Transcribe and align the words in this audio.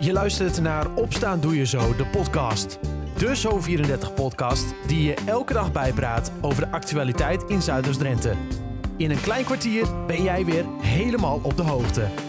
Je 0.00 0.12
luistert 0.12 0.60
naar 0.60 0.94
Opstaan 0.94 1.40
Doe 1.40 1.56
Je 1.56 1.66
Zo, 1.66 1.96
de 1.96 2.06
podcast. 2.06 2.78
De 3.16 3.36
Zo34-podcast 3.36 4.64
die 4.86 5.02
je 5.02 5.14
elke 5.26 5.52
dag 5.52 5.72
bijpraat 5.72 6.32
over 6.40 6.64
de 6.64 6.70
actualiteit 6.70 7.44
in 7.48 7.62
Zuiders-Drenthe. 7.62 8.34
In 8.96 9.10
een 9.10 9.20
klein 9.20 9.44
kwartier 9.44 10.06
ben 10.06 10.22
jij 10.22 10.44
weer 10.44 10.64
helemaal 10.80 11.40
op 11.42 11.56
de 11.56 11.62
hoogte. 11.62 12.27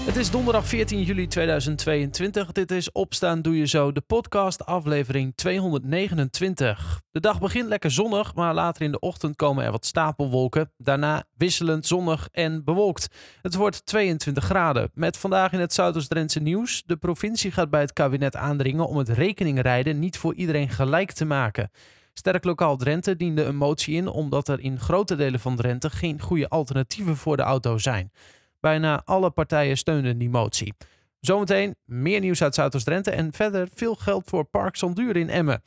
Het 0.00 0.16
is 0.16 0.30
donderdag 0.30 0.66
14 0.66 1.02
juli 1.02 1.26
2022. 1.26 2.52
Dit 2.52 2.70
is 2.70 2.92
Opstaan 2.92 3.42
Doe 3.42 3.56
Je 3.56 3.66
Zo, 3.66 3.92
de 3.92 4.00
podcast, 4.00 4.66
aflevering 4.66 5.32
229. 5.34 7.00
De 7.10 7.20
dag 7.20 7.40
begint 7.40 7.68
lekker 7.68 7.90
zonnig, 7.90 8.34
maar 8.34 8.54
later 8.54 8.82
in 8.82 8.92
de 8.92 8.98
ochtend 8.98 9.36
komen 9.36 9.64
er 9.64 9.70
wat 9.70 9.86
stapelwolken. 9.86 10.72
Daarna 10.76 11.24
wisselend 11.36 11.86
zonnig 11.86 12.28
en 12.32 12.64
bewolkt. 12.64 13.08
Het 13.42 13.54
wordt 13.54 13.86
22 13.86 14.44
graden. 14.44 14.90
Met 14.94 15.16
vandaag 15.16 15.52
in 15.52 15.60
het 15.60 15.72
Zuidoost-Drentse 15.72 16.40
nieuws. 16.40 16.82
De 16.86 16.96
provincie 16.96 17.50
gaat 17.50 17.70
bij 17.70 17.80
het 17.80 17.92
kabinet 17.92 18.36
aandringen 18.36 18.88
om 18.88 18.96
het 18.96 19.08
rekeningrijden 19.08 19.98
niet 19.98 20.18
voor 20.18 20.34
iedereen 20.34 20.68
gelijk 20.68 21.12
te 21.12 21.24
maken. 21.24 21.70
Sterk 22.14 22.44
Lokaal 22.44 22.76
Drenthe 22.76 23.16
diende 23.16 23.44
een 23.44 23.56
motie 23.56 23.94
in 23.94 24.08
omdat 24.08 24.48
er 24.48 24.60
in 24.60 24.78
grote 24.78 25.16
delen 25.16 25.40
van 25.40 25.56
Drenthe 25.56 25.90
geen 25.90 26.20
goede 26.20 26.48
alternatieven 26.48 27.16
voor 27.16 27.36
de 27.36 27.42
auto 27.42 27.78
zijn. 27.78 28.10
Bijna 28.60 29.02
alle 29.04 29.30
partijen 29.30 29.76
steunden 29.76 30.18
die 30.18 30.30
motie. 30.30 30.74
Zometeen 31.20 31.76
meer 31.84 32.20
nieuws 32.20 32.42
uit 32.42 32.54
Zuidoost-Drenthe 32.54 33.10
en 33.10 33.32
verder 33.32 33.68
veel 33.74 33.94
geld 33.94 34.28
voor 34.28 34.44
Park 34.44 34.76
Zonduur 34.76 35.16
in 35.16 35.28
Emmen. 35.28 35.62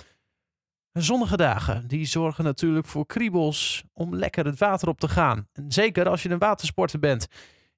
Zonnige 0.93 1.37
dagen, 1.37 1.87
die 1.87 2.05
zorgen 2.05 2.43
natuurlijk 2.43 2.87
voor 2.87 3.05
kriebels 3.05 3.83
om 3.93 4.15
lekker 4.15 4.45
het 4.45 4.59
water 4.59 4.87
op 4.87 4.99
te 4.99 5.07
gaan. 5.07 5.47
En 5.53 5.71
zeker 5.71 6.09
als 6.09 6.23
je 6.23 6.29
een 6.29 6.37
watersporter 6.37 6.99
bent. 6.99 7.27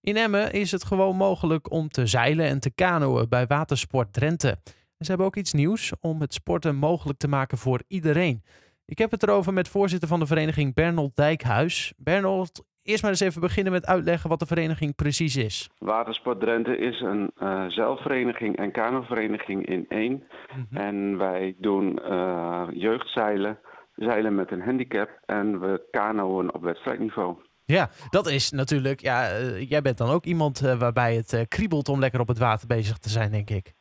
In 0.01 0.17
Emmen 0.17 0.51
is 0.51 0.71
het 0.71 0.83
gewoon 0.83 1.16
mogelijk 1.16 1.71
om 1.71 1.89
te 1.89 2.07
zeilen 2.07 2.45
en 2.45 2.59
te 2.59 2.69
kanoën 2.71 3.29
bij 3.29 3.47
Watersport 3.47 4.13
Drenthe. 4.13 4.49
En 4.97 5.05
ze 5.05 5.07
hebben 5.07 5.25
ook 5.25 5.35
iets 5.35 5.53
nieuws 5.53 5.91
om 5.99 6.21
het 6.21 6.33
sporten 6.33 6.75
mogelijk 6.75 7.19
te 7.19 7.27
maken 7.27 7.57
voor 7.57 7.81
iedereen. 7.88 8.44
Ik 8.85 8.97
heb 8.97 9.11
het 9.11 9.23
erover 9.23 9.53
met 9.53 9.67
voorzitter 9.67 10.07
van 10.07 10.19
de 10.19 10.25
vereniging 10.25 10.73
Bernold 10.73 11.16
Dijkhuis. 11.16 11.94
Bernold, 11.97 12.63
eerst 12.86 13.02
maar 13.02 13.11
eens 13.11 13.19
even 13.19 13.41
beginnen 13.41 13.73
met 13.73 13.86
uitleggen 13.86 14.30
wat 14.30 14.39
de 14.39 14.45
vereniging 14.45 14.95
precies 14.95 15.36
is. 15.36 15.69
Watersport 15.78 16.39
Drenthe 16.39 16.78
is 16.78 17.02
een 17.02 17.31
uh, 17.41 17.66
zeilvereniging 17.67 18.58
en 18.58 18.72
kanovereniging 18.72 19.66
in 19.66 19.86
één. 19.89 20.23
Mhm. 20.55 20.81
En 20.81 21.17
wij 21.17 21.56
doen 21.58 22.00
uh, 22.09 22.63
jeugdzeilen, 22.72 23.59
zeilen 23.95 24.36
met 24.36 24.52
een 24.52 24.61
handicap 24.61 25.09
en 25.25 25.59
we 25.59 25.88
kanoën 25.91 26.53
op 26.53 26.61
wedstrijdniveau. 26.61 27.36
Ja, 27.66 27.89
dat 28.09 28.28
is 28.28 28.52
natuurlijk. 28.52 29.00
Ja, 29.00 29.39
uh, 29.39 29.69
jij 29.69 29.81
bent 29.81 29.97
dan 29.97 30.09
ook 30.09 30.25
iemand 30.25 30.59
waarbij 30.59 31.16
het 31.16 31.45
kriebelt 31.47 31.89
om 31.89 32.00
lekker 32.00 32.19
op 32.19 32.28
het 32.28 32.38
water 32.38 32.67
bezig 32.67 32.97
te 32.97 33.09
zijn, 33.09 33.31
denk 33.31 33.50
ik. 33.50 33.73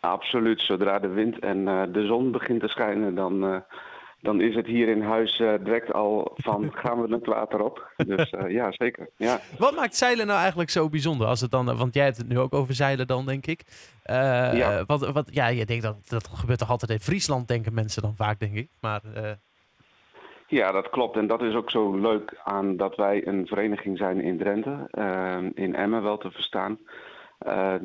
Absoluut. 0.00 0.60
Zodra 0.60 0.98
de 0.98 1.08
wind 1.08 1.38
en 1.38 1.64
de 1.92 2.06
zon 2.06 2.30
begint 2.30 2.60
te 2.60 2.68
schijnen, 2.68 3.14
dan 3.14 3.64
dan 4.24 4.40
is 4.40 4.54
het 4.54 4.66
hier 4.66 4.88
in 4.88 5.02
huis 5.02 5.38
uh, 5.38 5.54
direct 5.64 5.92
al 5.92 6.32
van 6.34 6.72
gaan 6.82 7.02
we 7.02 7.14
het 7.14 7.26
water 7.26 7.60
op. 7.60 7.92
Dus 7.96 8.32
uh, 8.32 8.50
ja, 8.50 8.72
zeker. 8.72 9.10
Ja. 9.16 9.40
Wat 9.58 9.74
maakt 9.74 9.96
zeilen 9.96 10.26
nou 10.26 10.38
eigenlijk 10.38 10.70
zo 10.70 10.88
bijzonder? 10.88 11.26
Als 11.26 11.40
het 11.40 11.50
dan, 11.50 11.76
want 11.76 11.94
jij 11.94 12.04
hebt 12.04 12.16
het 12.16 12.28
nu 12.28 12.38
ook 12.38 12.54
over 12.54 12.74
zeilen 12.74 13.06
dan, 13.06 13.26
denk 13.26 13.46
ik. 13.46 13.62
Uh, 14.06 14.16
ja. 14.54 14.84
Wat, 14.86 15.12
wat, 15.12 15.28
ja, 15.32 15.46
je 15.46 15.66
denkt 15.66 15.82
dat 15.82 16.08
dat 16.08 16.28
gebeurt 16.28 16.58
toch 16.58 16.70
altijd 16.70 16.90
in 16.90 17.00
Friesland, 17.00 17.48
denken 17.48 17.74
mensen 17.74 18.02
dan 18.02 18.16
vaak, 18.16 18.40
denk 18.40 18.54
ik. 18.54 18.68
Maar, 18.80 19.02
Ja, 20.46 20.72
dat 20.72 20.90
klopt. 20.90 21.16
En 21.16 21.26
dat 21.26 21.42
is 21.42 21.54
ook 21.54 21.70
zo 21.70 21.96
leuk 21.96 22.40
aan 22.44 22.76
dat 22.76 22.96
wij 22.96 23.26
een 23.26 23.46
vereniging 23.46 23.98
zijn 23.98 24.20
in 24.20 24.38
Drenthe. 24.38 24.88
in 25.54 25.74
Emmen 25.74 26.02
wel 26.02 26.18
te 26.18 26.30
verstaan. 26.30 26.78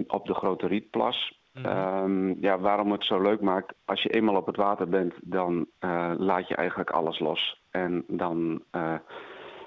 op 0.08 0.26
de 0.26 0.34
Grote 0.34 0.68
Rietplas. 0.68 1.39
Um, 1.54 2.38
ja, 2.42 2.60
waarom 2.60 2.92
het 2.92 3.06
zo 3.06 3.22
leuk 3.22 3.42
maakt, 3.42 3.74
als 3.86 4.04
je 4.04 4.10
eenmaal 4.10 4.36
op 4.36 4.46
het 4.46 4.56
water 4.56 4.90
bent, 4.90 5.14
dan 5.22 5.68
uh, 5.80 6.12
laat 6.18 6.48
je 6.48 6.56
eigenlijk 6.56 6.90
alles 6.90 7.20
los. 7.20 7.62
En 7.72 8.04
dan 8.08 8.64
uh, 8.72 8.94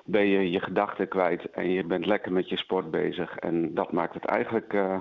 ben 0.05 0.27
je 0.27 0.51
je 0.51 0.61
gedachten 0.61 1.09
kwijt 1.09 1.51
en 1.51 1.71
je 1.71 1.85
bent 1.85 2.07
lekker 2.07 2.33
met 2.33 2.49
je 2.49 2.57
sport 2.57 2.91
bezig. 2.91 3.37
En 3.37 3.75
dat 3.75 3.93
maakt 3.93 4.15
het 4.15 4.25
eigenlijk 4.25 4.73
uh, 4.73 5.01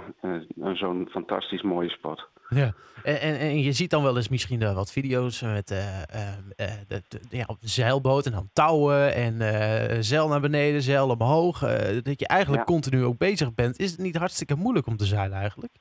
zo'n 0.74 1.08
fantastisch 1.12 1.62
mooie 1.62 1.90
sport. 1.90 2.30
Ja, 2.50 2.74
en, 3.04 3.22
en, 3.22 3.40
en, 3.40 3.62
je 3.62 3.72
ziet 3.72 3.90
dan 3.90 4.04
wel 4.04 4.18
eens 4.18 4.30
misschien 4.30 4.62
uh, 4.62 4.74
wat 4.74 4.92
video's 4.92 5.42
met 5.42 5.72
uh, 5.72 5.78
uh, 5.78 6.72
de, 6.88 7.02
de, 7.08 7.20
ja, 7.30 7.44
op 7.48 7.62
de 7.62 7.68
zeilboot 7.68 8.26
en 8.26 8.32
dan 8.32 8.50
touwen 8.54 9.14
en 9.14 10.04
zeil 10.04 10.28
naar 10.28 10.42
beneden, 10.42 10.82
zeil 10.82 11.10
omhoog. 11.10 11.60
dat 12.04 12.20
je 12.20 12.28
eigenlijk 12.28 12.68
ja. 12.68 12.74
continu 12.74 13.04
ook 13.04 13.18
bezig 13.18 13.54
bent. 13.54 13.80
Is 13.80 13.92
het 13.92 14.00
niet 14.00 14.18
hartstikke 14.18 14.56
moeilijk 14.56 14.88
om 14.88 14.98
te 14.98 15.06
zeilen 15.06 15.38
eigenlijk? 15.38 15.74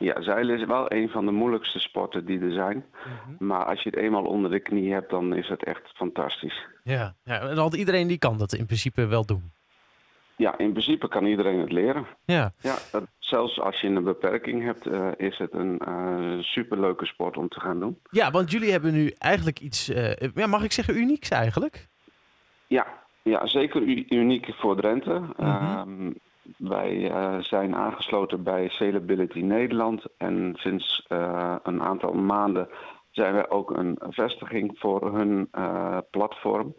Ja, 0.00 0.22
zeilen 0.22 0.58
is 0.58 0.66
wel 0.66 0.92
een 0.92 1.08
van 1.08 1.26
de 1.26 1.32
moeilijkste 1.32 1.78
sporten 1.78 2.24
die 2.24 2.40
er 2.40 2.52
zijn. 2.52 2.76
Mm 2.76 3.12
-hmm. 3.24 3.46
Maar 3.46 3.64
als 3.64 3.82
je 3.82 3.88
het 3.88 3.98
eenmaal 3.98 4.24
onder 4.24 4.50
de 4.50 4.60
knie 4.60 4.92
hebt, 4.92 5.10
dan 5.10 5.34
is 5.34 5.48
het 5.48 5.64
echt 5.64 5.90
fantastisch. 5.94 6.66
Ja, 6.82 7.14
ja 7.24 7.40
en 7.40 7.58
al 7.58 7.74
iedereen 7.74 8.06
die 8.06 8.18
kan 8.18 8.38
dat 8.38 8.52
in 8.52 8.66
principe 8.66 9.06
wel 9.06 9.26
doen. 9.26 9.52
Ja, 10.36 10.58
in 10.58 10.72
principe 10.72 11.08
kan 11.08 11.26
iedereen 11.26 11.58
het 11.58 11.72
leren. 11.72 12.06
Ja. 12.24 12.52
ja 12.60 12.76
dat, 12.92 13.04
zelfs 13.18 13.60
als 13.60 13.80
je 13.80 13.86
een 13.86 14.04
beperking 14.04 14.62
hebt, 14.64 14.86
uh, 14.86 15.08
is 15.16 15.38
het 15.38 15.52
een 15.52 15.80
uh, 15.88 16.42
superleuke 16.42 17.06
sport 17.06 17.36
om 17.36 17.48
te 17.48 17.60
gaan 17.60 17.80
doen. 17.80 17.98
Ja, 18.10 18.30
want 18.30 18.50
jullie 18.50 18.70
hebben 18.70 18.92
nu 18.92 19.14
eigenlijk 19.18 19.60
iets, 19.60 19.88
uh, 19.88 20.12
ja, 20.34 20.46
mag 20.46 20.62
ik 20.62 20.72
zeggen 20.72 20.96
unieks 20.96 21.28
eigenlijk? 21.28 21.88
Ja, 22.66 22.86
ja 23.22 23.46
zeker 23.46 23.82
uniek 24.08 24.54
voor 24.54 24.76
Drenthe. 24.76 25.18
Mm 25.18 25.34
-hmm. 25.36 26.14
Wij 26.56 27.10
uh, 27.10 27.38
zijn 27.40 27.74
aangesloten 27.74 28.42
bij 28.42 28.68
Sailability 28.68 29.38
Nederland 29.38 30.04
en 30.16 30.52
sinds 30.54 31.06
uh, 31.08 31.56
een 31.62 31.82
aantal 31.82 32.12
maanden 32.12 32.68
zijn 33.10 33.32
wij 33.32 33.50
ook 33.50 33.70
een 33.70 33.98
vestiging 34.00 34.78
voor 34.78 35.14
hun 35.16 35.48
uh, 35.52 35.98
platform. 36.10 36.74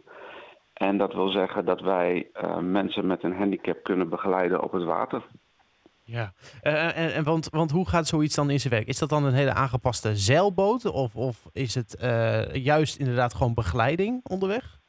En 0.72 0.98
dat 0.98 1.12
wil 1.12 1.28
zeggen 1.28 1.64
dat 1.64 1.80
wij 1.80 2.30
mensen 2.60 3.06
met 3.06 3.22
een 3.22 3.36
handicap 3.36 3.82
kunnen 3.82 4.08
begeleiden 4.08 4.62
op 4.62 4.72
het 4.72 4.84
water. 4.84 5.22
Ja, 6.04 6.32
en, 6.62 7.14
en 7.14 7.24
want, 7.24 7.48
want 7.50 7.70
hoe 7.70 7.88
gaat 7.88 8.06
zoiets 8.06 8.34
dan 8.34 8.50
in 8.50 8.60
zijn 8.60 8.72
werk? 8.72 8.86
Is 8.86 8.98
dat 8.98 9.08
dan 9.08 9.24
een 9.24 9.32
hele 9.32 9.52
aangepaste 9.52 10.16
zeilboot 10.16 10.84
of, 10.84 11.16
of 11.16 11.48
is 11.52 11.74
het 11.74 11.96
juist 12.52 12.98
inderdaad 12.98 13.34
gewoon 13.34 13.54
begeleiding 13.54 14.20
onderweg? 14.28 14.81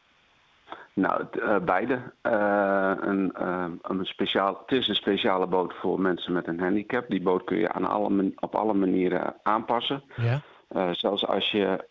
Nou, 0.93 1.25
uh, 1.31 1.57
beide. 1.57 1.99
Uh, 2.23 2.91
een, 2.99 3.35
uh, 3.39 3.65
een 3.81 4.05
speciaal, 4.05 4.61
het 4.65 4.71
is 4.71 4.87
een 4.87 4.95
speciale 4.95 5.47
boot 5.47 5.73
voor 5.73 5.99
mensen 5.99 6.33
met 6.33 6.47
een 6.47 6.59
handicap. 6.59 7.09
Die 7.09 7.21
boot 7.21 7.43
kun 7.43 7.57
je 7.57 7.71
aan 7.71 7.85
alle, 7.85 8.31
op 8.39 8.55
alle 8.55 8.73
manieren 8.73 9.35
aanpassen. 9.43 10.03
Ja. 10.15 10.41
zelfs 10.93 11.27
als 11.27 11.51
je 11.51 11.85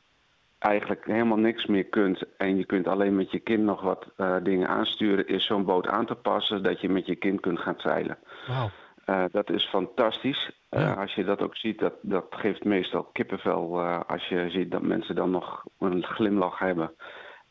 eigenlijk 0.58 1.04
helemaal 1.06 1.38
niks 1.38 1.66
meer 1.66 1.84
kunt 1.84 2.22
en 2.36 2.56
je 2.56 2.64
kunt 2.64 2.86
alleen 2.86 3.16
met 3.16 3.30
je 3.30 3.38
kind 3.38 3.62
nog 3.62 3.80
wat 3.80 4.06
dingen 4.42 4.68
aansturen, 4.68 5.26
is 5.26 5.46
zo'n 5.46 5.64
boot 5.64 5.88
aan 5.88 6.06
te 6.06 6.14
passen 6.14 6.62
dat 6.62 6.80
je 6.80 6.88
met 6.88 7.06
je 7.06 7.16
kind 7.16 7.40
kunt 7.40 7.58
gaan 7.58 7.74
zeilen. 7.76 8.19
Wow. 8.46 8.69
dat 9.32 9.50
is 9.50 9.64
fantastisch. 9.64 10.50
Ja. 10.70 10.92
als 10.92 11.14
je 11.14 11.24
dat 11.24 11.42
ook 11.42 11.56
ziet, 11.56 11.78
dat, 11.78 11.94
dat 12.00 12.24
geeft 12.30 12.64
meestal 12.64 13.02
kippenvel 13.12 13.80
als 13.82 14.28
je 14.28 14.50
ziet 14.50 14.70
dat 14.70 14.82
mensen 14.82 15.14
dan 15.14 15.30
nog 15.30 15.64
een 15.78 16.04
glimlach 16.04 16.58
hebben. 16.58 16.90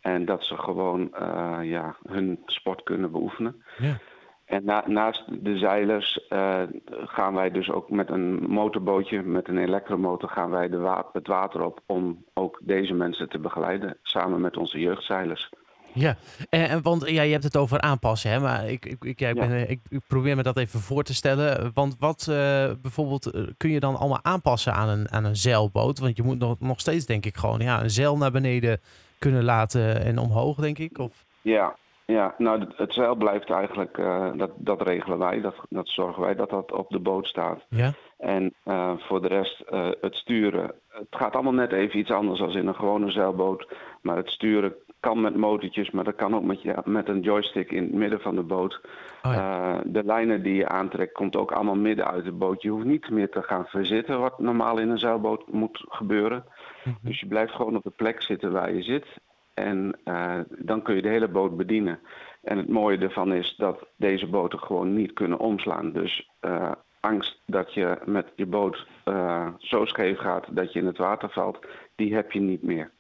En 0.02 0.26
dat 0.26 0.44
ze 0.44 0.58
gewoon 0.58 1.12
uh, 1.22 1.60
ja, 1.64 1.96
hun 2.08 2.40
sport 2.46 2.84
kunnen 2.84 3.12
beoefenen. 3.12 3.64
Ja. 3.78 3.98
En 4.46 4.66
na, 4.66 4.84
naast 4.88 5.24
de 5.44 5.58
zeilers 5.58 6.20
uh, 6.30 6.62
gaan 6.86 7.34
wij 7.34 7.52
dus 7.52 7.70
ook 7.70 7.90
met 7.90 8.10
een 8.10 8.44
motorbootje, 8.48 9.22
met 9.22 9.48
een 9.48 9.58
elektromotor, 9.58 10.30
gaan 10.30 10.50
wij 10.50 10.70
de 10.70 10.78
wa 10.78 11.06
het 11.14 11.28
water 11.28 11.66
op 11.66 11.82
om 11.86 12.26
ook 12.34 12.60
deze 12.64 12.94
mensen 12.94 13.30
te 13.30 13.40
begeleiden, 13.40 13.98
samen 14.02 14.42
met 14.42 14.58
onze 14.58 14.80
jeugdzeilers. 14.80 15.50
Ja, 15.94 16.16
en, 16.50 16.82
want 16.82 17.10
ja, 17.10 17.22
je 17.22 17.32
hebt 17.32 17.44
het 17.44 17.58
over 17.58 17.82
aanpassen, 17.82 18.32
hè? 18.32 18.40
maar 18.40 18.70
ik, 18.70 18.86
ik, 18.86 19.04
ik, 19.04 19.22
ik, 19.22 19.36
ben, 19.36 19.70
ik, 19.70 19.80
ik 19.90 20.02
probeer 20.08 20.36
me 20.36 20.44
dat 20.44 20.58
even 20.58 20.80
voor 20.80 21.04
te 21.04 21.14
stellen. 21.14 21.72
Want 21.74 21.96
wat 22.00 22.28
uh, 22.30 22.36
bijvoorbeeld 22.82 23.32
kun 23.58 23.70
je 23.70 23.80
dan 23.80 23.96
allemaal 23.96 24.24
aanpassen 24.24 24.74
aan 24.74 24.90
een, 24.90 25.12
aan 25.12 25.26
een 25.26 25.36
zeilboot? 25.36 26.00
Want 26.00 26.18
je 26.18 26.24
moet 26.24 26.40
nog, 26.40 26.60
nog 26.60 26.80
steeds, 26.80 27.06
denk 27.06 27.26
ik, 27.26 27.38
gewoon 27.38 27.60
ja, 27.60 27.82
een 27.82 27.90
zeil 27.90 28.18
naar 28.18 28.32
beneden 28.32 28.80
kunnen 29.22 29.44
laten 29.44 30.06
en 30.06 30.18
omhoog, 30.18 30.56
denk 30.56 30.78
ik? 30.78 30.98
Of? 30.98 31.26
Ja, 31.42 31.76
ja, 32.06 32.36
nou 32.38 32.66
het 32.76 32.94
zeil 32.94 33.16
blijft 33.16 33.50
eigenlijk, 33.50 33.98
uh, 33.98 34.32
dat, 34.36 34.52
dat 34.56 34.82
regelen 34.82 35.18
wij, 35.18 35.42
dat, 35.42 35.56
dat 35.70 35.88
zorgen 35.90 36.22
wij 36.22 36.36
dat 36.36 36.50
dat 36.50 36.72
op 36.72 36.90
de 36.90 37.00
boot 37.00 37.28
staat. 37.28 37.66
Ja. 37.70 37.94
En 38.18 38.54
uh, 38.66 38.92
voor 38.98 39.22
de 39.22 39.28
rest 39.28 39.64
uh, 39.72 39.90
het 40.02 40.16
sturen, 40.16 40.72
het 40.90 41.08
gaat 41.10 41.34
allemaal 41.34 41.54
net 41.54 41.72
even 41.72 42.00
iets 42.00 42.12
anders 42.12 42.40
dan 42.40 42.56
in 42.56 42.68
een 42.68 42.76
gewone 42.76 43.12
zeilboot. 43.12 43.68
Maar 44.02 44.18
het 44.18 44.30
sturen 44.30 44.74
kan 45.00 45.22
met 45.22 45.36
motortjes, 45.36 45.92
maar 45.92 46.04
dat 46.04 46.16
kan 46.16 46.36
ook 46.36 46.44
met, 46.44 46.62
je, 46.62 46.76
met 46.84 47.10
een 47.10 47.22
joystick 47.22 47.72
in 47.72 47.84
het 47.84 47.94
midden 47.94 48.22
van 48.22 48.36
de 48.36 48.44
boot. 48.44 48.82
Oh 49.24 49.34
ja. 49.34 49.82
de 49.86 50.04
lijnen 50.04 50.44
die 50.44 50.56
je 50.56 50.68
aantrekt, 50.68 51.14
komt 51.14 51.36
ook 51.36 51.52
allemaal 51.52 51.76
midden 51.76 52.08
uit 52.08 52.24
de 52.24 52.32
boot. 52.32 52.62
Je 52.62 52.70
hoeft 52.70 52.86
niet 52.86 53.10
meer 53.10 53.30
te 53.30 53.42
gaan 53.42 53.66
verzitten, 53.66 54.20
wat 54.20 54.40
normaal 54.40 54.78
in 54.78 54.90
een 54.90 55.00
zeilboot 55.00 55.52
moet 55.52 55.86
gebeuren. 55.90 56.44
Mm 56.84 56.98
-hmm. 57.02 57.10
Dus 57.10 57.20
je 57.20 57.28
blijft 57.28 57.54
gewoon 57.54 57.76
op 57.76 57.84
de 57.84 57.90
plek 57.90 58.22
zitten 58.22 58.52
waar 58.52 58.74
je 58.74 58.84
zit. 58.84 59.06
En 59.54 60.00
uh, 60.06 60.40
dan 60.48 60.82
kun 60.82 60.96
je 60.96 61.02
de 61.02 61.10
hele 61.10 61.28
boot 61.28 61.58
bedienen. 61.58 62.00
En 62.44 62.58
het 62.58 62.70
mooie 62.70 62.98
ervan 62.98 63.34
is 63.34 63.56
dat 63.58 63.86
deze 63.96 64.28
boten 64.28 64.60
gewoon 64.60 64.94
niet 64.94 65.14
kunnen 65.14 65.40
omslaan. 65.40 65.92
Dus 65.92 66.30
uh, 66.42 66.72
angst 67.00 67.42
dat 67.46 67.74
je 67.74 67.98
met 68.06 68.28
je 68.36 68.46
boot 68.46 68.88
zo 69.58 69.86
scheef 69.86 70.18
gaat 70.18 70.56
dat 70.56 70.74
je 70.74 70.80
in 70.80 70.86
het 70.86 70.98
water 70.98 71.30
valt, 71.30 71.60
die 71.96 72.14
heb 72.14 72.32
je 72.32 72.40
niet 72.40 72.64
meer. 72.64 72.92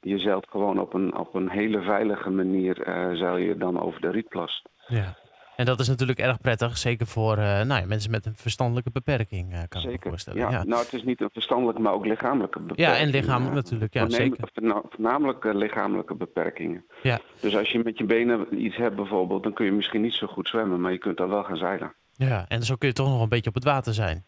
Je 0.00 0.18
zeilt 0.18 0.46
gewoon 0.50 0.80
op 0.80 0.94
een, 0.94 1.16
op 1.16 1.34
een 1.34 1.50
hele 1.50 1.82
veilige 1.82 2.30
manier 2.30 2.74
zeil 3.12 3.36
je 3.36 3.56
dan 3.56 3.80
over 3.80 4.00
de 4.00 4.10
Rietplas. 4.10 4.62
Ja. 4.86 5.16
En 5.56 5.64
dat 5.64 5.80
is 5.80 5.88
natuurlijk 5.88 6.18
erg 6.18 6.40
prettig, 6.40 6.78
zeker 6.78 7.06
voor 7.06 7.38
uh, 7.38 7.44
nou 7.44 7.80
ja, 7.80 7.86
mensen 7.86 8.10
met 8.10 8.26
een 8.26 8.34
verstandelijke 8.34 8.90
beperking, 8.90 9.52
uh, 9.52 9.58
kan 9.68 9.80
zeker. 9.80 9.96
ik 9.96 10.04
me 10.04 10.10
voorstellen. 10.10 10.40
Ja. 10.40 10.50
ja. 10.50 10.64
nou 10.64 10.82
het 10.82 10.92
is 10.92 11.02
niet 11.02 11.20
een 11.20 11.30
verstandelijke, 11.32 11.80
maar 11.80 11.92
ook 11.92 12.06
lichamelijke 12.06 12.60
beperking. 12.60 12.88
Ja, 12.88 12.96
en 12.96 13.08
lichamelijk 13.08 13.54
natuurlijk, 13.54 13.94
ja 13.94 14.08
zeker. 14.08 14.48
Voornamelijk 14.90 15.44
lichamelijke 15.44 16.14
beperkingen. 16.14 16.84
Ja. 17.02 17.20
Dus 17.40 17.56
als 17.56 17.70
je 17.70 17.80
met 17.84 17.98
je 17.98 18.04
benen 18.04 18.64
iets 18.64 18.76
hebt 18.76 18.96
bijvoorbeeld, 18.96 19.42
dan 19.42 19.52
kun 19.52 19.64
je 19.64 19.72
misschien 19.72 20.00
niet 20.00 20.14
zo 20.14 20.26
goed 20.26 20.48
zwemmen, 20.48 20.80
maar 20.80 20.92
je 20.92 20.98
kunt 20.98 21.16
dan 21.16 21.28
wel 21.28 21.44
gaan 21.44 21.56
zeilen. 21.56 21.94
Ja, 22.12 22.44
en 22.48 22.62
zo 22.62 22.76
kun 22.76 22.88
je 22.88 22.94
toch 22.94 23.08
nog 23.08 23.22
een 23.22 23.28
beetje 23.28 23.48
op 23.48 23.54
het 23.54 23.64
water 23.64 23.94
zijn. 23.94 24.24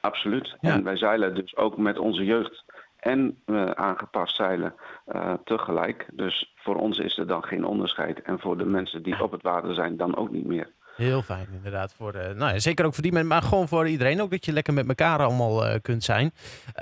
Absoluut. 0.00 0.56
Ja. 0.60 0.72
En 0.72 0.84
wij 0.84 0.96
zeilen 0.96 1.34
dus 1.34 1.56
ook 1.56 1.76
met 1.76 1.98
onze 1.98 2.24
jeugd 2.24 2.64
en 3.02 3.38
uh, 3.46 3.64
aangepast 3.64 4.36
zeilen 4.36 4.74
uh, 5.14 5.32
tegelijk. 5.44 6.06
Dus 6.12 6.52
voor 6.56 6.76
ons 6.76 6.98
is 6.98 7.18
er 7.18 7.26
dan 7.26 7.44
geen 7.44 7.64
onderscheid. 7.64 8.22
En 8.22 8.40
voor 8.40 8.58
de 8.58 8.64
mensen 8.64 9.02
die 9.02 9.22
op 9.22 9.32
het 9.32 9.42
water 9.42 9.74
zijn, 9.74 9.96
dan 9.96 10.16
ook 10.16 10.30
niet 10.30 10.46
meer. 10.46 10.70
Heel 10.96 11.22
fijn, 11.22 11.46
inderdaad. 11.52 11.94
Voor, 11.94 12.14
uh, 12.14 12.22
nou 12.22 12.52
ja, 12.52 12.58
zeker 12.58 12.84
ook 12.84 12.94
voor 12.94 13.02
die 13.02 13.12
mensen, 13.12 13.30
maar 13.30 13.42
gewoon 13.42 13.68
voor 13.68 13.88
iedereen 13.88 14.22
ook 14.22 14.30
dat 14.30 14.44
je 14.44 14.52
lekker 14.52 14.74
met 14.74 14.88
elkaar 14.88 15.18
allemaal 15.18 15.80
kunt 15.80 16.04
zijn. 16.04 16.32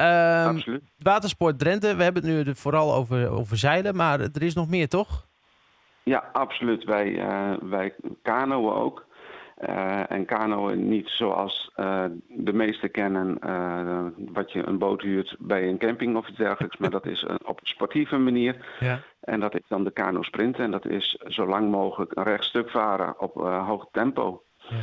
Uh, 0.01 0.47
Absoluut. 0.47 0.83
Watersport 0.99 1.59
Drenthe, 1.59 1.97
we 1.97 2.03
hebben 2.03 2.27
het 2.27 2.47
nu 2.47 2.55
vooral 2.55 2.95
over, 2.95 3.31
over 3.31 3.57
zeilen, 3.57 3.97
maar 3.97 4.21
er 4.21 4.43
is 4.43 4.55
nog 4.55 4.69
meer, 4.69 4.89
toch? 4.89 5.27
Ja, 6.03 6.25
absoluut. 6.33 6.85
Wij, 6.85 7.25
wij 7.61 7.95
kanoën 8.23 8.75
ook. 8.75 9.07
Uh, 9.69 10.11
en 10.11 10.25
kanoën 10.25 10.89
niet 10.89 11.09
zoals 11.09 11.71
uh, 11.77 12.05
de 12.29 12.53
meesten 12.53 12.91
kennen, 12.91 13.39
uh, 13.45 14.07
wat 14.33 14.53
je 14.53 14.67
een 14.67 14.79
boot 14.79 15.03
huurt 15.03 15.37
bij 15.39 15.69
een 15.69 15.79
camping 15.79 16.17
of 16.17 16.29
iets 16.29 16.39
dergelijks. 16.39 16.77
maar 16.77 16.91
dat 16.91 17.07
is 17.07 17.27
op 17.45 17.61
een 17.61 17.67
sportieve 17.67 18.17
manier. 18.17 18.57
Ja. 18.79 19.01
En 19.21 19.41
dat 19.41 19.55
is 19.55 19.63
dan 19.69 19.85
de 19.85 19.91
kano 19.91 20.23
sprint. 20.23 20.59
En 20.59 20.71
dat 20.71 20.87
is 20.87 21.11
zo 21.27 21.47
lang 21.47 21.71
mogelijk 21.71 22.17
een 22.17 22.25
rechtstuk 22.25 22.71
varen 22.71 23.21
op 23.21 23.35
hoog 23.67 23.89
tempo. 23.93 24.43
Ja. 24.69 24.77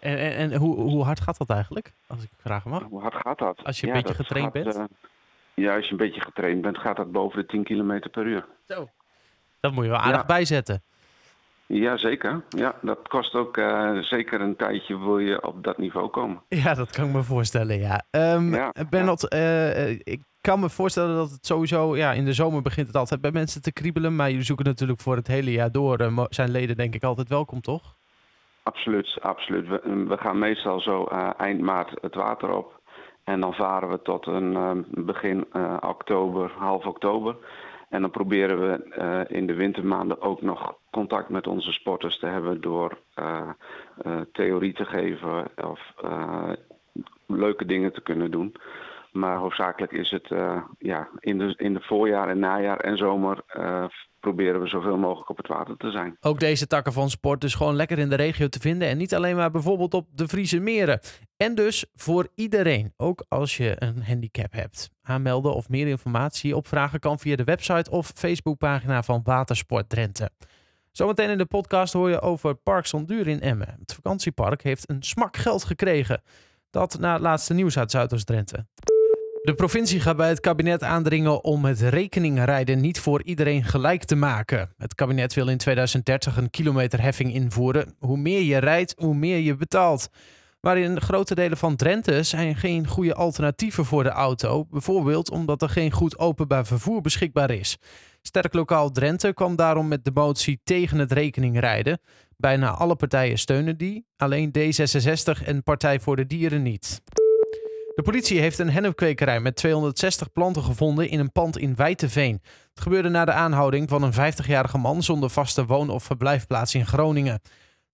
En, 0.00 0.18
en, 0.18 0.32
en 0.36 0.56
hoe, 0.56 0.76
hoe, 0.80 1.04
hard 1.04 1.20
gaat 1.20 1.38
dat 1.38 1.50
eigenlijk, 1.50 1.92
als 2.06 2.22
ik 2.22 2.30
vragen 2.36 2.70
mag? 2.70 2.82
Hoe 2.82 3.00
hard 3.00 3.14
gaat 3.14 3.38
dat? 3.38 3.64
Als 3.64 3.80
je 3.80 3.86
een 3.86 3.92
beetje 3.92 4.14
getraind 4.14 4.52
bent? 4.52 4.88
ja, 5.54 5.76
als 5.76 5.84
je 5.84 5.90
een 5.90 5.96
beetje 5.96 6.20
getraind 6.20 6.62
bent, 6.62 6.78
gaat 6.78 6.96
dat 6.96 7.12
boven 7.12 7.38
de 7.38 7.46
10 7.46 7.64
km 7.64 8.10
per 8.10 8.26
uur. 8.26 8.46
Zo. 8.66 8.88
Dat 9.60 9.72
moet 9.72 9.84
je 9.84 9.90
wel 9.90 9.98
aardig 9.98 10.26
bijzetten. 10.26 10.82
Ja, 11.72 11.96
zeker. 11.96 12.42
Ja, 12.48 12.74
dat 12.82 13.08
kost 13.08 13.34
ook 13.34 13.56
uh, 13.56 13.98
zeker 13.98 14.40
een 14.40 14.56
tijdje 14.56 14.98
wil 14.98 15.18
je 15.18 15.42
op 15.42 15.64
dat 15.64 15.78
niveau 15.78 16.08
komen. 16.08 16.42
Ja, 16.48 16.74
dat 16.74 16.90
kan 16.90 17.06
ik 17.06 17.12
me 17.12 17.22
voorstellen, 17.22 17.78
ja. 17.78 18.02
Um, 18.10 18.54
ja 18.54 18.72
Bernard, 18.90 19.34
uh, 19.34 19.90
ik 19.90 20.20
kan 20.40 20.60
me 20.60 20.70
voorstellen 20.70 21.16
dat 21.16 21.30
het 21.30 21.46
sowieso... 21.46 21.96
Ja, 21.96 22.12
in 22.12 22.24
de 22.24 22.32
zomer 22.32 22.62
begint 22.62 22.86
het 22.86 22.96
altijd 22.96 23.20
bij 23.20 23.30
mensen 23.30 23.62
te 23.62 23.72
kriebelen. 23.72 24.16
Maar 24.16 24.30
jullie 24.30 24.44
zoeken 24.44 24.64
natuurlijk 24.64 25.00
voor 25.00 25.16
het 25.16 25.26
hele 25.26 25.52
jaar 25.52 25.72
door. 25.72 26.00
Uh, 26.00 26.24
zijn 26.28 26.50
leden 26.50 26.76
denk 26.76 26.94
ik 26.94 27.02
altijd 27.02 27.28
welkom, 27.28 27.60
toch? 27.60 27.94
Absoluut, 28.62 29.18
absoluut. 29.20 29.68
We, 29.68 30.04
we 30.08 30.16
gaan 30.16 30.38
meestal 30.38 30.80
zo 30.80 31.04
eind 31.36 31.60
maart 31.60 31.90
het 32.00 32.14
water 32.14 32.56
op. 32.56 32.80
En 33.24 33.40
dan 33.40 33.52
varen 33.52 33.88
we 33.88 34.02
tot 34.02 34.26
een 34.26 34.86
begin 34.90 35.46
oktober, 35.80 36.52
half 36.58 36.84
oktober. 36.86 37.36
En 37.90 38.00
dan 38.00 38.10
proberen 38.10 38.60
we 38.60 38.96
uh, 38.98 39.36
in 39.38 39.46
de 39.46 39.54
wintermaanden 39.54 40.20
ook 40.20 40.42
nog 40.42 40.74
contact 40.90 41.28
met 41.28 41.46
onze 41.46 41.72
sporters 41.72 42.18
te 42.18 42.26
hebben 42.26 42.60
door 42.60 42.98
uh, 43.18 43.48
uh, 44.06 44.20
theorie 44.32 44.72
te 44.72 44.84
geven 44.84 45.50
of 45.56 45.94
leuke 47.26 47.64
dingen 47.64 47.92
te 47.92 48.00
kunnen 48.00 48.30
doen. 48.30 48.54
Maar 49.12 49.36
hoofdzakelijk 49.36 49.92
is 49.92 50.10
het 50.10 50.28
ja, 50.78 51.08
in, 51.18 51.38
de, 51.38 51.54
in 51.56 51.74
de 51.74 51.80
voorjaar 51.80 52.28
en 52.28 52.38
najaar 52.38 52.80
en 52.80 52.96
zomer 52.96 53.42
proberen 54.20 54.60
we 54.60 54.68
zoveel 54.68 54.96
mogelijk 54.96 55.30
op 55.30 55.36
het 55.36 55.46
water 55.46 55.76
te 55.76 55.90
zijn. 55.90 56.16
Ook 56.20 56.40
deze 56.40 56.66
takken 56.66 56.92
van 56.92 57.10
sport 57.10 57.40
dus 57.40 57.54
gewoon 57.54 57.76
lekker 57.76 57.98
in 57.98 58.08
de 58.08 58.14
regio 58.14 58.48
te 58.48 58.60
vinden. 58.60 58.88
En 58.88 58.96
niet 58.96 59.14
alleen 59.14 59.36
maar 59.36 59.50
bijvoorbeeld 59.50 59.94
op 59.94 60.06
de 60.14 60.28
Friese 60.28 60.60
meren. 60.60 61.00
En 61.36 61.54
dus 61.54 61.84
voor 61.94 62.28
iedereen, 62.34 62.92
ook 62.96 63.24
als 63.28 63.56
je 63.56 63.74
een 63.78 64.02
handicap 64.02 64.52
hebt. 64.52 64.90
Aanmelden 65.02 65.54
of 65.54 65.68
meer 65.68 65.86
informatie 65.86 66.56
opvragen 66.56 67.00
kan 67.00 67.18
via 67.18 67.36
de 67.36 67.44
website 67.44 67.90
of 67.90 68.12
Facebookpagina 68.14 69.02
van 69.02 69.20
Watersport 69.24 69.88
Drenthe. 69.88 70.30
Zometeen 70.92 71.30
in 71.30 71.38
de 71.38 71.46
podcast 71.46 71.92
hoor 71.92 72.10
je 72.10 72.20
over 72.20 72.54
Park 72.54 72.86
Zonduur 72.86 73.28
in 73.28 73.40
Emmen. 73.40 73.76
Het 73.78 73.94
vakantiepark 73.94 74.62
heeft 74.62 74.90
een 74.90 75.02
smak 75.02 75.36
geld 75.36 75.64
gekregen. 75.64 76.22
Dat 76.70 76.98
na 76.98 77.12
het 77.12 77.22
laatste 77.22 77.54
nieuws 77.54 77.78
uit 77.78 77.90
Zuidoost-Drenthe. 77.90 78.66
De 79.42 79.54
provincie 79.54 80.00
gaat 80.00 80.16
bij 80.16 80.28
het 80.28 80.40
kabinet 80.40 80.82
aandringen 80.82 81.44
om 81.44 81.64
het 81.64 81.80
rekeningrijden 81.80 82.80
niet 82.80 83.00
voor 83.00 83.22
iedereen 83.22 83.64
gelijk 83.64 84.04
te 84.04 84.16
maken. 84.16 84.74
Het 84.78 84.94
kabinet 84.94 85.34
wil 85.34 85.48
in 85.48 85.58
2030 85.58 86.36
een 86.36 86.50
kilometerheffing 86.50 87.34
invoeren. 87.34 87.94
Hoe 87.98 88.16
meer 88.16 88.42
je 88.42 88.58
rijdt, 88.58 88.94
hoe 88.96 89.14
meer 89.14 89.38
je 89.38 89.56
betaalt. 89.56 90.08
Maar 90.60 90.78
in 90.78 91.00
grote 91.00 91.34
delen 91.34 91.58
van 91.58 91.76
Drenthe 91.76 92.22
zijn 92.22 92.56
geen 92.56 92.86
goede 92.86 93.14
alternatieven 93.14 93.84
voor 93.84 94.02
de 94.02 94.10
auto. 94.10 94.64
Bijvoorbeeld 94.70 95.30
omdat 95.30 95.62
er 95.62 95.68
geen 95.68 95.90
goed 95.90 96.18
openbaar 96.18 96.66
vervoer 96.66 97.00
beschikbaar 97.00 97.50
is. 97.50 97.78
Sterk 98.22 98.54
Lokaal 98.54 98.90
Drenthe 98.90 99.34
kwam 99.34 99.56
daarom 99.56 99.88
met 99.88 100.04
de 100.04 100.10
motie 100.14 100.60
tegen 100.64 100.98
het 100.98 101.12
rekeningrijden. 101.12 102.00
Bijna 102.36 102.70
alle 102.70 102.96
partijen 102.96 103.38
steunen 103.38 103.76
die, 103.76 104.06
alleen 104.16 104.52
D66 104.58 105.44
en 105.44 105.62
Partij 105.62 106.00
voor 106.00 106.16
de 106.16 106.26
Dieren 106.26 106.62
niet. 106.62 107.02
De 108.00 108.06
politie 108.06 108.40
heeft 108.40 108.58
een 108.58 108.70
hennepkwekerij 108.70 109.40
met 109.40 109.56
260 109.56 110.32
planten 110.32 110.62
gevonden 110.62 111.08
in 111.08 111.18
een 111.18 111.32
pand 111.32 111.58
in 111.58 111.74
Wijteveen. 111.76 112.40
Het 112.74 112.82
gebeurde 112.82 113.08
na 113.08 113.24
de 113.24 113.32
aanhouding 113.32 113.88
van 113.88 114.02
een 114.02 114.12
50-jarige 114.12 114.78
man 114.78 115.02
zonder 115.02 115.30
vaste 115.30 115.66
woon- 115.66 115.90
of 115.90 116.04
verblijfplaats 116.04 116.74
in 116.74 116.86
Groningen. 116.86 117.40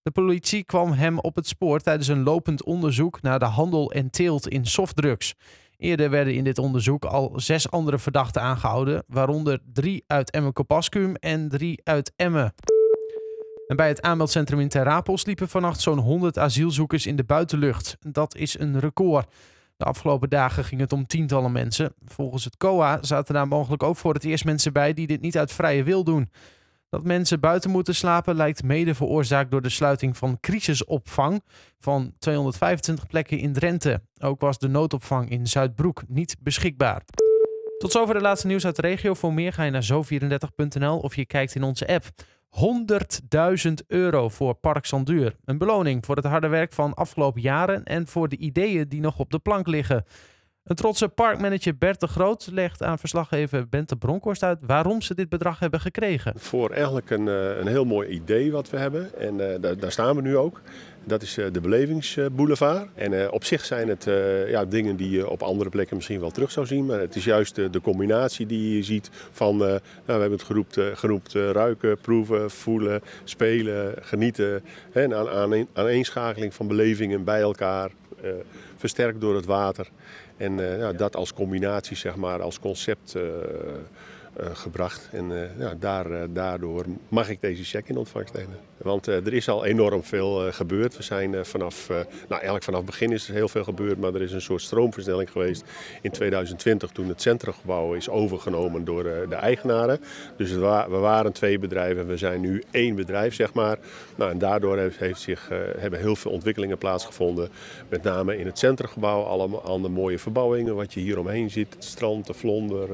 De 0.02 0.10
politie 0.10 0.64
kwam 0.64 0.92
hem 0.92 1.18
op 1.18 1.36
het 1.36 1.46
spoor 1.46 1.80
tijdens 1.80 2.08
een 2.08 2.22
lopend 2.22 2.64
onderzoek 2.64 3.22
naar 3.22 3.38
de 3.38 3.44
handel 3.44 3.92
en 3.92 4.10
teelt 4.10 4.48
in 4.48 4.66
softdrugs. 4.66 5.34
Eerder 5.76 6.10
werden 6.10 6.34
in 6.34 6.44
dit 6.44 6.58
onderzoek 6.58 7.04
al 7.04 7.32
zes 7.36 7.70
andere 7.70 7.98
verdachten 7.98 8.42
aangehouden, 8.42 9.04
waaronder 9.06 9.60
drie 9.72 10.04
uit 10.06 10.30
Emmen-Kopaskum 10.30 11.14
en 11.14 11.48
drie 11.48 11.80
uit 11.84 12.12
Emmen. 12.16 12.54
En 13.66 13.76
bij 13.76 13.88
het 13.88 14.02
aanmeldcentrum 14.02 14.60
in 14.60 14.68
Terrapels 14.68 15.24
liepen 15.24 15.48
vannacht 15.48 15.80
zo'n 15.80 15.98
100 15.98 16.38
asielzoekers 16.38 17.06
in 17.06 17.16
de 17.16 17.24
buitenlucht. 17.24 17.96
Dat 18.00 18.36
is 18.36 18.58
een 18.58 18.80
record. 18.80 19.26
De 19.76 19.84
afgelopen 19.84 20.30
dagen 20.30 20.64
ging 20.64 20.80
het 20.80 20.92
om 20.92 21.06
tientallen 21.06 21.52
mensen. 21.52 21.94
Volgens 22.04 22.44
het 22.44 22.56
COA 22.56 22.98
zaten 23.02 23.34
daar 23.34 23.48
mogelijk 23.48 23.82
ook 23.82 23.96
voor 23.96 24.14
het 24.14 24.24
eerst 24.24 24.44
mensen 24.44 24.72
bij 24.72 24.94
die 24.94 25.06
dit 25.06 25.20
niet 25.20 25.38
uit 25.38 25.52
vrije 25.52 25.82
wil 25.82 26.04
doen. 26.04 26.30
Dat 26.88 27.04
mensen 27.04 27.40
buiten 27.40 27.70
moeten 27.70 27.94
slapen 27.94 28.34
lijkt 28.34 28.62
mede 28.62 28.94
veroorzaakt 28.94 29.50
door 29.50 29.62
de 29.62 29.68
sluiting 29.68 30.16
van 30.16 30.40
crisisopvang 30.40 31.42
van 31.78 32.12
225 32.18 33.06
plekken 33.06 33.38
in 33.38 33.52
Drenthe. 33.52 34.02
Ook 34.18 34.40
was 34.40 34.58
de 34.58 34.68
noodopvang 34.68 35.30
in 35.30 35.46
Zuidbroek 35.46 36.02
niet 36.08 36.36
beschikbaar. 36.40 37.02
Tot 37.78 37.92
zover 37.92 38.14
de 38.14 38.20
laatste 38.20 38.46
nieuws 38.46 38.64
uit 38.64 38.76
de 38.76 38.82
regio. 38.82 39.14
Voor 39.14 39.34
meer 39.34 39.52
ga 39.52 39.62
je 39.62 39.70
naar 39.70 39.88
zo34.nl 39.92 40.98
of 40.98 41.16
je 41.16 41.26
kijkt 41.26 41.54
in 41.54 41.62
onze 41.62 41.86
app. 41.86 42.04
100.000 42.56 43.72
euro 43.86 44.28
voor 44.28 44.54
Park 44.54 44.84
Sanduur. 44.84 45.36
Een 45.44 45.58
beloning 45.58 46.04
voor 46.04 46.16
het 46.16 46.24
harde 46.24 46.48
werk 46.48 46.72
van 46.72 46.94
afgelopen 46.94 47.40
jaren 47.40 47.84
en 47.84 48.06
voor 48.06 48.28
de 48.28 48.36
ideeën 48.36 48.88
die 48.88 49.00
nog 49.00 49.18
op 49.18 49.30
de 49.30 49.38
plank 49.38 49.66
liggen. 49.66 50.04
Een 50.66 50.76
trotse 50.76 51.08
parkmanager 51.08 51.76
Bert 51.76 52.00
de 52.00 52.06
Groot 52.06 52.48
legt 52.52 52.82
aan 52.82 52.98
verslaggever 52.98 53.68
Bente 53.68 53.96
Bronkhorst 53.96 54.42
uit 54.42 54.58
waarom 54.60 55.02
ze 55.02 55.14
dit 55.14 55.28
bedrag 55.28 55.58
hebben 55.58 55.80
gekregen. 55.80 56.32
Voor 56.36 56.70
eigenlijk 56.70 57.10
een, 57.10 57.28
eh, 57.28 57.58
een 57.58 57.66
heel 57.66 57.84
mooi 57.84 58.08
idee 58.08 58.52
wat 58.52 58.70
we 58.70 58.76
hebben 58.76 59.18
en 59.18 59.34
uh, 59.34 59.46
daar, 59.60 59.78
daar, 59.78 59.92
staan 59.92 60.16
we 60.16 60.22
nu 60.22 60.36
ook. 60.36 60.60
Dat 61.04 61.22
is 61.22 61.38
uh, 61.38 61.46
de 61.52 61.60
Belevingsboulevard. 61.60 62.88
En 62.94 63.30
op 63.30 63.44
zich 63.44 63.64
zijn 63.64 63.88
het 63.88 64.04
ja, 64.48 64.64
dingen 64.64 64.96
die 64.96 65.10
je 65.10 65.30
op 65.30 65.42
andere 65.42 65.70
plekken 65.70 65.96
misschien 65.96 66.20
wel 66.20 66.30
terug 66.30 66.50
zou 66.50 66.66
zien. 66.66 66.86
Maar 66.86 67.00
het 67.00 67.16
is 67.16 67.24
juist 67.24 67.54
de 67.54 67.80
combinatie 67.82 68.46
die 68.46 68.76
je 68.76 68.82
ziet 68.82 69.10
van, 69.30 69.56
nou, 69.56 69.80
we 70.04 70.12
hebben 70.12 70.30
het 70.30 70.42
geroept, 70.42 70.80
genoemd 70.94 71.32
ruiken, 71.32 71.98
proeven, 71.98 72.50
voelen, 72.50 73.00
spelen, 73.24 73.94
genieten. 74.00 74.64
Hè, 74.92 75.02
een 75.02 75.14
aan, 75.14 75.66
aaneenschakeling 75.72 76.54
van 76.54 76.68
belevingen 76.68 77.24
bij 77.24 77.40
elkaar, 77.40 77.90
versterkt 78.76 79.20
door 79.20 79.34
het 79.34 79.46
water. 79.46 79.88
En 80.36 80.58
uh, 80.58 80.88
dat 80.96 81.16
als 81.16 81.32
combinatie, 81.32 81.96
zeg 81.96 82.16
maar, 82.16 82.42
als 82.42 82.60
concept 82.60 83.14
uh, 83.16 83.22
gebracht. 84.52 85.08
En 85.12 85.50
ja, 85.58 85.74
daar, 85.78 86.32
daardoor 86.32 86.84
mag 87.08 87.28
ik 87.28 87.40
deze 87.40 87.64
check 87.64 87.88
in 87.88 87.96
ontvangst 87.96 88.34
nemen. 88.34 88.56
Want 88.76 89.06
er 89.06 89.34
is 89.34 89.48
al 89.48 89.64
enorm 89.64 90.02
veel 90.02 90.52
gebeurd. 90.52 90.96
We 90.96 91.02
zijn 91.02 91.44
vanaf, 91.44 91.88
nou 91.88 92.06
eigenlijk 92.28 92.64
vanaf 92.64 92.80
het 92.80 92.90
begin 92.90 93.12
is 93.12 93.28
er 93.28 93.34
heel 93.34 93.48
veel 93.48 93.64
gebeurd, 93.64 93.98
maar 93.98 94.14
er 94.14 94.22
is 94.22 94.32
een 94.32 94.40
soort 94.40 94.62
stroomversnelling 94.62 95.30
geweest 95.30 95.64
in 96.02 96.10
2020 96.10 96.90
toen 96.90 97.08
het 97.08 97.22
centrumgebouw 97.22 97.94
is 97.94 98.08
overgenomen 98.08 98.84
door 98.84 99.02
de 99.02 99.34
eigenaren. 99.34 100.00
Dus 100.36 100.52
we 100.52 100.86
waren 100.88 101.32
twee 101.32 101.58
bedrijven 101.58 102.02
en 102.02 102.08
we 102.08 102.16
zijn 102.16 102.40
nu 102.40 102.62
één 102.70 102.94
bedrijf, 102.94 103.34
zeg 103.34 103.52
maar. 103.52 103.78
Nou, 104.16 104.30
en 104.30 104.38
daardoor 104.38 104.78
heeft, 104.78 104.98
heeft 104.98 105.20
zich, 105.20 105.48
hebben 105.78 106.00
heel 106.00 106.16
veel 106.16 106.30
ontwikkelingen 106.30 106.78
plaatsgevonden. 106.78 107.48
Met 107.88 108.02
name 108.02 108.38
in 108.38 108.46
het 108.46 108.58
centrumgebouw, 108.58 109.22
allemaal 109.22 109.80
de 109.80 109.88
mooie 109.88 110.18
verbouwingen, 110.18 110.74
wat 110.74 110.94
je 110.94 111.00
hier 111.00 111.18
omheen 111.18 111.50
ziet. 111.50 111.74
Het 111.74 111.84
strand, 111.84 112.26
de 112.26 112.34
vlonder, 112.34 112.88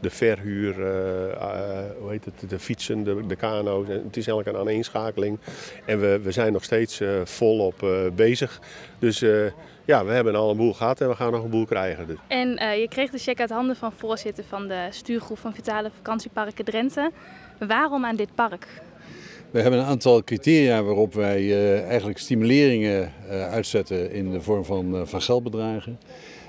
de 0.00 0.10
verhuur, 0.10 0.67
hoe 0.74 2.10
heet 2.10 2.24
het, 2.24 2.50
de 2.50 2.58
fietsen, 2.58 3.04
de, 3.04 3.26
de 3.26 3.36
kano's. 3.36 3.88
Het 3.88 4.16
is 4.16 4.26
eigenlijk 4.26 4.48
een 4.48 4.56
aaneenschakeling. 4.56 5.38
En 5.84 6.00
we, 6.00 6.20
we 6.22 6.32
zijn 6.32 6.52
nog 6.52 6.64
steeds 6.64 7.00
volop 7.24 7.86
bezig. 8.14 8.60
Dus 8.98 9.18
ja, 9.84 10.04
we 10.04 10.12
hebben 10.12 10.34
al 10.34 10.50
een 10.50 10.56
boel 10.56 10.74
gehad 10.74 11.00
en 11.00 11.08
we 11.08 11.14
gaan 11.14 11.32
nog 11.32 11.44
een 11.44 11.50
boel 11.50 11.66
krijgen. 11.66 12.06
Dus. 12.06 12.16
En 12.26 12.48
je 12.80 12.86
kreeg 12.88 13.10
de 13.10 13.18
check 13.18 13.40
uit 13.40 13.50
handen 13.50 13.76
van 13.76 13.92
voorzitter 13.92 14.44
van 14.44 14.68
de 14.68 14.86
stuurgroep 14.90 15.38
van 15.38 15.54
Vitale 15.54 15.90
Vakantieparken 15.96 16.64
Drenthe. 16.64 17.10
Waarom 17.58 18.04
aan 18.04 18.16
dit 18.16 18.34
park? 18.34 18.66
We 19.50 19.60
hebben 19.60 19.80
een 19.80 19.86
aantal 19.86 20.24
criteria 20.24 20.82
waarop 20.82 21.14
wij 21.14 21.42
uh, 21.42 21.84
eigenlijk 21.84 22.18
stimuleringen 22.18 23.12
uh, 23.30 23.48
uitzetten 23.48 24.12
in 24.12 24.30
de 24.30 24.40
vorm 24.40 24.64
van, 24.64 24.94
uh, 24.94 25.00
van 25.04 25.22
geldbedragen. 25.22 25.98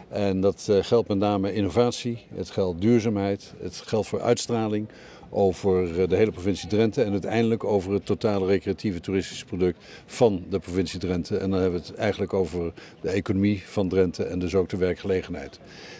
En 0.10 0.42
dat 0.42 0.68
geldt 0.82 1.08
met 1.08 1.18
name 1.18 1.54
innovatie, 1.54 2.25
het 2.34 2.50
geldt 2.50 2.82
duurzaamheid, 2.82 3.54
het 3.60 3.82
geldt 3.86 4.08
voor 4.08 4.22
uitstraling 4.22 4.88
over 5.30 6.08
de 6.10 6.16
hele 6.16 6.32
provincie 6.32 6.70
Drenthe 6.70 7.04
en 7.04 7.12
uiteindelijk 7.12 7.64
over 7.64 7.94
het 7.94 8.06
totale 8.06 8.46
recreatieve 8.46 9.00
toeristische 9.00 9.46
product 9.46 9.78
van 10.06 10.44
de 10.50 10.60
provincie 10.60 11.00
Drenthe. 11.00 11.38
En 11.38 11.50
dan 11.50 11.60
hebben 11.62 11.82
we 11.82 11.88
het 11.88 11.96
eigenlijk 11.96 12.34
over 12.34 12.74
de 13.02 13.10
economie 13.10 13.64
van 13.66 13.90
Drenthe 13.90 14.24
en 14.24 14.40
dus 14.40 14.56
ook 14.56 14.70
de 14.70 14.78
werkgelegenheid. 14.78 15.60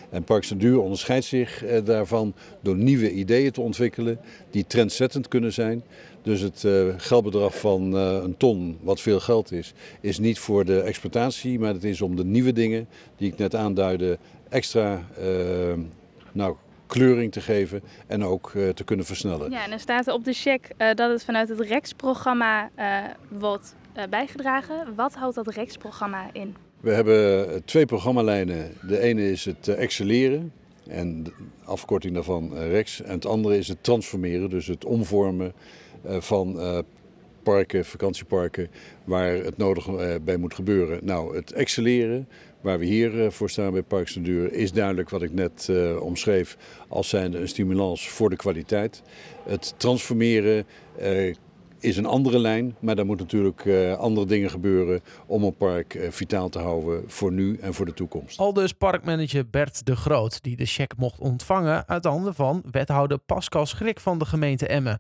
En 0.10 0.24
Parks 0.24 0.54
Duur 0.58 0.80
onderscheidt 0.80 1.26
zich 1.26 1.64
daarvan 1.84 2.34
door 2.62 2.76
nieuwe 2.76 3.12
ideeën 3.12 3.52
te 3.52 3.62
ontwikkelen 3.62 4.20
die 4.52 4.68
trendzettend 4.68 5.28
kunnen 5.28 5.54
zijn. 5.54 5.84
Dus 6.22 6.42
het 6.42 6.64
uh, 6.64 6.94
geldbedrag 6.98 7.60
van 7.60 7.94
een 7.94 8.38
ton, 8.38 8.78
wat 8.82 9.02
veel 9.02 9.20
geld 9.20 9.52
is, 9.52 9.74
is 10.02 10.20
niet 10.20 10.40
voor 10.40 10.66
de 10.66 10.82
exploitatie, 10.82 11.60
maar 11.60 11.74
het 11.74 11.84
is 11.84 12.02
om 12.02 12.16
de 12.16 12.26
nieuwe 12.26 12.54
dingen 12.54 12.88
die 13.18 13.32
ik 13.32 13.38
net 13.38 13.56
aanduidde 13.56 14.18
extra 14.50 15.08
nou, 16.32 16.56
kleuring 16.89 17.31
te 17.31 17.41
geven 17.41 17.81
en 18.08 18.24
ook 18.24 18.51
te 18.74 18.84
kunnen 18.84 19.05
versnellen. 19.05 19.51
Ja, 19.51 19.65
en 19.65 19.72
er 19.72 19.79
staat 19.79 20.08
op 20.08 20.24
de 20.24 20.34
cheque 20.34 20.96
dat 20.96 21.12
het 21.12 21.24
vanuit 21.24 21.50
het 21.50 21.60
REX-programma 21.60 22.69
wordt 23.27 23.75
bijgedragen. 24.10 24.96
Wat 24.96 25.13
houdt 25.13 25.36
dat 25.36 25.48
REX-programma 25.48 26.29
in? 26.34 26.55
We 26.79 26.91
hebben 26.91 27.65
twee 27.65 27.86
programmalijnen. 27.86 28.74
De 28.81 29.00
ene 29.00 29.31
is 29.31 29.46
het 29.46 29.67
excelleren. 29.67 30.51
En 30.89 31.24
de 31.24 31.31
afkorting 31.63 32.13
daarvan 32.13 32.53
REX. 32.53 33.01
En 33.01 33.13
het 33.13 33.25
andere 33.25 33.58
is 33.58 33.67
het 33.67 33.84
transformeren, 33.84 34.50
dus 34.50 34.67
het 34.67 34.86
omvormen 34.86 35.53
eh, 36.03 36.22
van 36.22 36.60
eh, 36.60 36.79
parken, 37.43 37.86
vakantieparken, 37.86 38.69
waar 39.03 39.34
het 39.34 39.58
nodig 39.58 39.88
eh, 39.88 40.15
bij 40.22 40.38
moet 40.38 40.53
gebeuren. 40.53 41.00
Nou, 41.05 41.36
het 41.36 41.51
excelleren, 41.51 42.27
waar 42.62 42.80
we 42.80 42.86
hier 42.86 43.32
voor 43.32 43.50
staan 43.50 43.72
bij 43.72 43.84
Parks 43.84 44.16
en 44.16 44.24
Duur, 44.24 44.54
is 44.54 44.72
duidelijk 44.72 45.10
wat 45.10 45.22
ik 45.22 45.34
net 45.34 45.72
omschreef 46.00 46.58
als 46.88 47.10
zijnde 47.10 47.39
een 47.39 47.48
stimulans 47.48 48.10
voor 48.10 48.30
de 48.30 48.36
kwaliteit. 48.36 49.01
Het 49.46 49.74
transformeren 49.78 50.66
is 51.80 51.98
een 51.98 52.06
andere 52.06 52.39
lijn, 52.39 52.75
maar 52.80 52.96
daar 52.96 53.06
moeten 53.06 53.25
natuurlijk 53.25 53.96
andere 53.98 54.28
dingen 54.28 54.50
gebeuren 54.50 55.01
om 55.25 55.44
een 55.44 55.56
park 55.56 56.08
vitaal 56.10 56.50
te 56.50 56.60
houden 56.60 57.04
voor 57.08 57.32
nu 57.32 57.58
en 57.62 57.74
voor 57.74 57.86
de 57.86 57.94
toekomst. 57.94 58.39
Al 58.39 58.54
dus 58.54 58.74
parkmanager 58.74 59.50
Bert 59.50 59.86
de 59.86 59.96
Groot, 59.96 60.44
die 60.44 60.56
de 60.56 60.66
cheque 60.66 60.98
mocht 61.00 61.20
ontvangen 61.20 61.88
uit 61.88 62.04
de 62.04 62.10
handen 62.10 62.36
van 62.36 62.63
wethouder 62.72 63.18
Pascal 63.18 63.66
Schrik 63.66 64.00
van 64.00 64.20
de 64.20 64.25
gemeente 64.25 64.68
Emmen. 64.68 65.00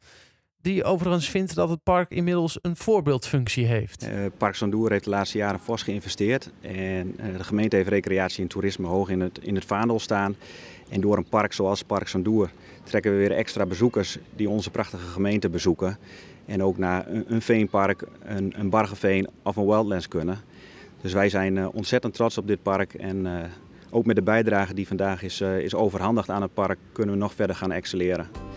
Die 0.61 0.83
overigens 0.83 1.29
vindt 1.29 1.55
dat 1.55 1.69
het 1.69 1.83
park 1.83 2.11
inmiddels 2.11 2.59
een 2.61 2.75
voorbeeldfunctie 2.75 3.65
heeft. 3.65 4.03
Uh, 4.03 4.25
park 4.37 4.55
Sandoer 4.55 4.91
heeft 4.91 5.03
de 5.03 5.09
laatste 5.09 5.37
jaren 5.37 5.59
fors 5.59 5.83
geïnvesteerd. 5.83 6.51
En 6.61 7.15
uh, 7.19 7.37
de 7.37 7.43
gemeente 7.43 7.75
heeft 7.75 7.89
recreatie 7.89 8.43
en 8.43 8.49
toerisme 8.49 8.87
hoog 8.87 9.09
in 9.09 9.19
het, 9.19 9.39
in 9.41 9.55
het 9.55 9.65
vaandel 9.65 9.99
staan. 9.99 10.35
En 10.89 11.01
door 11.01 11.17
een 11.17 11.29
park 11.29 11.53
zoals 11.53 11.83
Park 11.83 12.07
Sandoer 12.07 12.49
trekken 12.83 13.11
we 13.11 13.17
weer 13.17 13.31
extra 13.31 13.65
bezoekers 13.65 14.17
die 14.35 14.49
onze 14.49 14.69
prachtige 14.69 15.05
gemeente 15.05 15.49
bezoeken. 15.49 15.97
En 16.45 16.63
ook 16.63 16.77
naar 16.77 17.07
een, 17.07 17.33
een 17.33 17.41
veenpark, 17.41 18.03
een, 18.23 18.53
een 18.57 18.69
Bargeveen 18.69 19.27
of 19.43 19.55
een 19.55 19.65
Wildlands 19.65 20.07
kunnen. 20.07 20.39
Dus 21.01 21.13
wij 21.13 21.29
zijn 21.29 21.55
uh, 21.55 21.67
ontzettend 21.73 22.13
trots 22.13 22.37
op 22.37 22.47
dit 22.47 22.63
park. 22.63 22.93
En 22.93 23.27
ook 23.89 24.05
met 24.05 24.15
de 24.15 24.21
bijdrage 24.21 24.73
die 24.73 24.87
vandaag 24.87 25.23
is, 25.23 25.41
is 25.41 25.75
overhandigd 25.75 26.29
aan 26.29 26.41
het 26.41 26.53
park 26.53 26.77
kunnen 26.91 27.15
we 27.15 27.21
nog 27.21 27.33
verder 27.33 27.55
gaan 27.55 27.71
excelleren. 27.71 28.48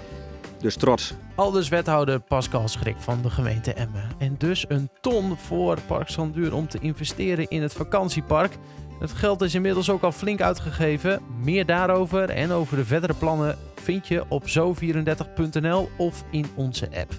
Dus 0.63 0.77
trots. 0.77 1.15
Aldus 1.35 1.69
wethouder 1.69 2.21
Pascal 2.21 2.69
Schrik 2.69 2.97
van 2.99 3.23
de 3.23 3.31
gemeente 3.31 3.73
Emmen. 3.73 4.11
En 4.19 4.35
dus 4.39 4.65
een 4.69 4.91
ton 5.01 5.37
voor 5.37 5.79
Park 5.87 6.09
Sanduur 6.09 6.55
om 6.55 6.69
te 6.69 6.79
investeren 6.79 7.49
in 7.49 7.63
het 7.63 7.73
vakantiepark. 7.73 8.59
Het 9.01 9.13
geld 9.13 9.43
is 9.43 9.55
inmiddels 9.55 9.91
ook 9.91 10.03
al 10.03 10.13
flink 10.13 10.41
uitgegeven. 10.41 11.21
Meer 11.45 11.67
daarover 11.67 12.31
en 12.31 12.51
over 12.51 12.77
de 12.77 12.85
verdere 12.85 13.15
plannen 13.15 13.59
vind 13.75 14.09
je 14.09 14.25
op 14.29 14.49
zo34.nl 14.49 15.89
of 15.97 16.25
in 16.31 16.47
onze 16.55 16.87
app. 16.87 17.13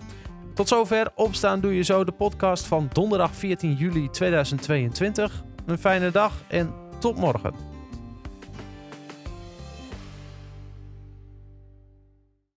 Tot 0.54 0.68
zover 0.68 1.12
Opstaan 1.16 1.60
Doe 1.60 1.76
Je 1.76 1.84
Zo, 1.84 2.04
de 2.04 2.12
podcast 2.12 2.66
van 2.66 2.90
donderdag 2.92 3.36
14 3.36 3.74
juli 3.74 4.10
2022. 4.10 5.44
Een 5.66 5.78
fijne 5.78 6.12
dag 6.12 6.34
en 6.48 6.74
tot 7.00 7.18
morgen. 7.18 7.73